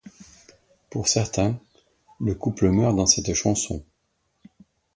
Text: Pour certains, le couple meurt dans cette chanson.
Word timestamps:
Pour 0.89 1.07
certains, 1.07 1.59
le 2.19 2.33
couple 2.33 2.69
meurt 2.71 2.95
dans 2.95 3.05
cette 3.05 3.35
chanson. 3.35 3.85